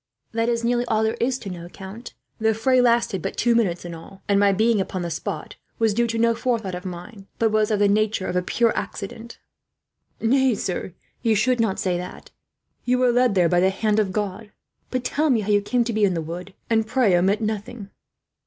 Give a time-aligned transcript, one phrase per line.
[0.31, 2.15] "That is nearly all there is to know, count.
[2.39, 5.93] The fray lasted but two minutes, in all; and my being upon the spot was
[5.93, 9.37] due to no forethought of mine, but was of the nature of a pure accident."
[10.19, 12.31] "Nay, sir, you should not say that;
[12.83, 14.51] you were led there by the hand of God.
[14.89, 17.91] But tell me how you came to be in the wood, and pray omit nothing."